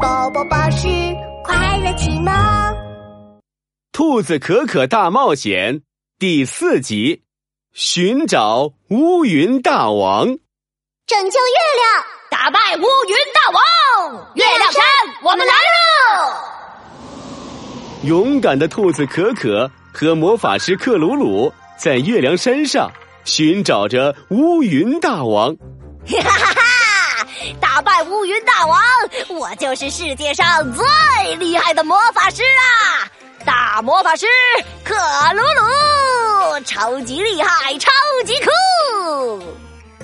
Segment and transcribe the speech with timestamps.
[0.00, 0.88] 宝宝巴士
[1.44, 2.32] 快乐启蒙，
[3.92, 5.74] 《兔子可可大冒险》
[6.18, 7.24] 第四集：
[7.74, 13.62] 寻找乌云大王，拯救月亮，打败乌云大王。
[14.36, 14.82] 月亮山，
[15.22, 16.34] 我们来了！
[18.04, 22.90] 勇敢的兔子可可和魔法师克鲁鲁在月亮山上
[23.26, 25.54] 寻找着乌云大王。
[26.06, 26.59] 哈哈哈！
[28.04, 28.80] 乌云大王，
[29.28, 33.10] 我就是世界上最厉害的魔法师啊！
[33.44, 34.26] 大魔法师
[34.84, 34.94] 克
[35.34, 37.90] 鲁鲁，超级厉害，超
[38.24, 39.42] 级酷！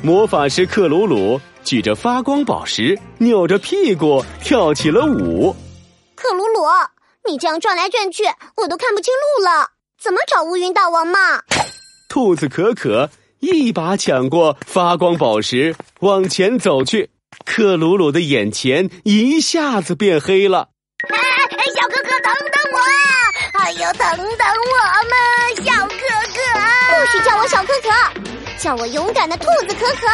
[0.03, 5.55] 魔法师克鲁鲁举着发光宝石，扭着屁股跳起了舞。
[6.15, 6.67] 克鲁鲁，
[7.27, 8.25] 你这样转来转去，
[8.57, 11.43] 我都看不清路了，怎么找乌云大王嘛？
[12.09, 13.11] 兔子可可
[13.41, 17.11] 一把抢过发光宝石，往前走去。
[17.47, 20.69] 克鲁鲁的眼前一下子变黑了。
[21.09, 21.17] 哎，
[21.75, 22.79] 小哥哥，等等我！
[23.61, 24.01] 哎呦，等
[24.37, 24.77] 等我
[25.09, 25.95] 们，小哥
[26.35, 26.39] 哥！
[26.91, 27.89] 不许叫我小可可，
[28.59, 30.07] 叫我勇敢的兔子可可。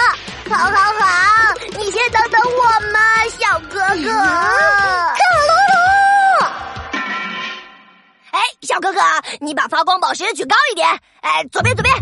[0.55, 4.13] 好好好，你先等等我嘛，小哥哥。
[5.17, 6.47] 克鲁鲁！
[8.33, 9.01] 哎，小哥哥，
[9.41, 10.87] 你把发光宝石举高一点。
[11.23, 11.95] 哎，左边，左边。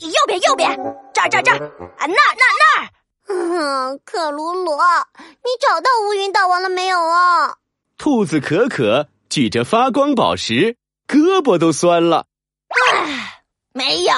[0.00, 0.76] 右边，右边。
[1.12, 1.58] 这儿，这儿，这儿。
[1.98, 2.88] 啊，那，那，那儿。
[3.34, 7.56] 嗯，克鲁鲁，你找到乌云大王了没有啊？
[7.96, 10.76] 兔子可可举着发光宝石，
[11.08, 12.26] 胳膊都酸了。
[12.68, 14.12] 唉，没有。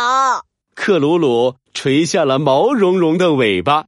[0.75, 3.85] 克鲁鲁垂下了毛茸茸的尾巴。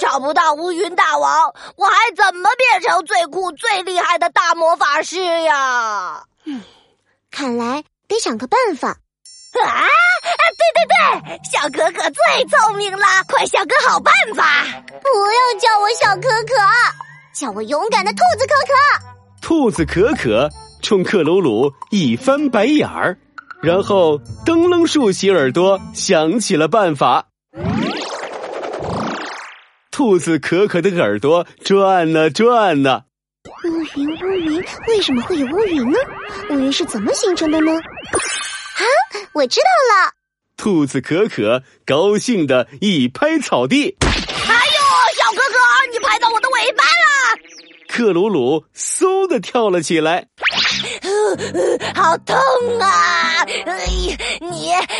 [0.00, 6.24] 找不到乌云大王，我还怎么变成最酷、最厉害的大魔法师呀？
[6.44, 6.62] 嗯，
[7.30, 8.98] 看来得想个办法。
[9.58, 9.88] 啊！
[10.58, 10.86] 对对
[11.24, 11.97] 对，小可可
[12.38, 14.64] 最聪明了，快想个好办法！
[14.86, 16.54] 不要叫我小可可，
[17.34, 18.72] 叫我勇敢的兔子可可。
[19.42, 20.48] 兔子可可
[20.80, 23.18] 冲克鲁鲁一翻白眼儿，
[23.60, 27.26] 然后噔楞竖起耳朵，想起了办法。
[29.90, 33.02] 兔子可可的耳朵转呢转呢。
[33.64, 35.98] 乌云，乌云，为什么会有乌云呢？
[36.50, 37.72] 乌云是怎么形成的呢？
[37.72, 38.82] 啊，
[39.32, 40.12] 我知道了。
[40.58, 44.80] 兔子可可高兴的一拍草地，哎呦，
[45.16, 45.58] 小哥哥，
[45.92, 47.38] 你拍到我的尾巴了！
[47.88, 50.26] 克鲁鲁嗖的跳了起来，
[51.94, 52.36] 好痛
[52.80, 53.44] 啊！
[53.44, 54.16] 你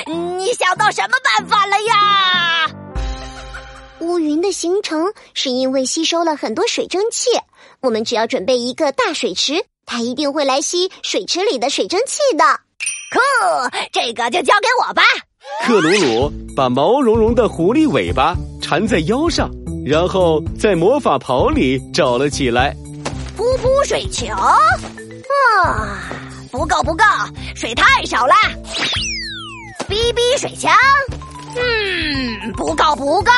[0.06, 2.66] 你想到什么办法了呀？
[3.98, 7.30] 乌云的形成是因为吸收了很多水蒸气，
[7.80, 12.44] 我们只要准备一个大水池，它一定会来吸水池里的水蒸气的。
[13.10, 13.18] 酷，
[13.92, 15.02] 这个就交给我吧。
[15.64, 19.50] 克鲁鲁把毛茸茸的狐狸尾巴缠在腰上，
[19.84, 22.74] 然后在魔法袍里找了起来。
[23.36, 26.10] 噗噗水球，啊，
[26.50, 27.04] 不够不够，
[27.54, 28.34] 水太少了。
[29.88, 30.72] 哔哔水枪，
[31.56, 33.30] 嗯，不够不够，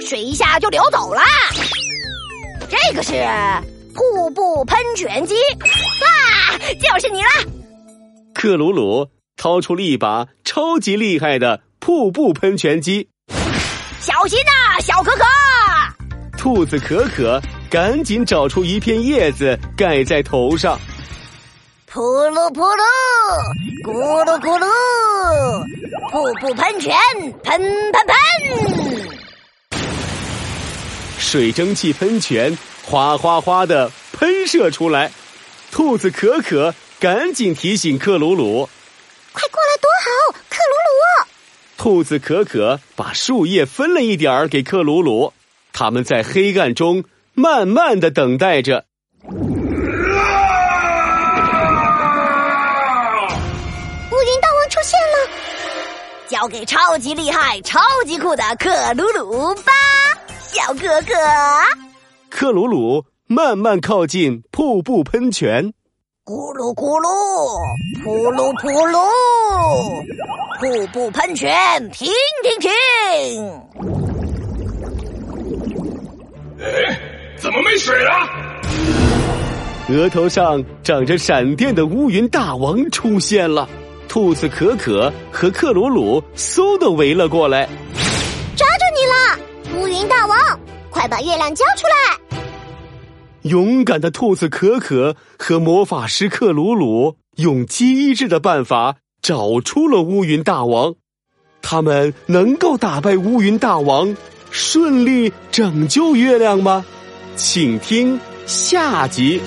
[0.00, 1.20] 水一下就流走了。
[2.68, 3.12] 这个是
[3.94, 7.28] 瀑布喷泉机，啊，就是你了。
[8.34, 11.60] 克鲁鲁掏出了一把超级厉害的。
[11.80, 13.06] 瀑布喷泉机，
[14.00, 15.22] 小心呐，小可可！
[16.38, 20.80] 兔子可可赶紧找出一片叶子盖在头上。
[21.92, 22.00] 噗
[22.30, 22.82] 噜噗噜，
[23.84, 24.66] 咕噜咕噜，
[26.10, 26.96] 瀑布喷泉，
[27.44, 27.60] 喷
[27.92, 29.78] 喷喷！
[31.18, 35.12] 水蒸气喷泉哗哗哗的喷射出来。
[35.70, 38.66] 兔子可可赶紧提醒克鲁鲁
[39.34, 40.42] ：“快过来躲好，克鲁鲁！”
[41.86, 45.32] 兔子可可把树叶分了一点儿给克鲁鲁，
[45.72, 48.86] 他们在黑暗中慢慢的等待着。
[49.30, 49.38] 乌云
[54.42, 55.30] 大王出现了，
[56.26, 59.72] 交给超级厉害、超级酷的克鲁鲁吧，
[60.40, 61.14] 小哥哥。
[62.28, 65.72] 克鲁鲁慢慢靠近瀑布喷泉，
[66.26, 67.06] 咕噜咕噜，
[68.02, 68.98] 噗噜噗噜。
[70.58, 71.54] 瀑布喷泉，
[71.92, 72.08] 停
[72.42, 72.72] 停停！
[76.58, 77.00] 哎，
[77.38, 78.10] 怎么没水了？
[79.88, 83.68] 额头上长着闪电的乌云大王出现了，
[84.08, 87.68] 兔子可可和克鲁鲁嗖的围了过来，
[88.56, 89.80] 抓住你了！
[89.80, 90.36] 乌云大王，
[90.90, 92.25] 快把月亮交出来！
[93.48, 98.96] 勇敢的兔子可可和魔法师克鲁鲁用机智的办法。
[99.22, 100.94] 找出了乌云大王，
[101.60, 104.16] 他们能够打败乌云大王，
[104.52, 106.84] 顺利拯救月亮吗？
[107.34, 109.40] 请听下集。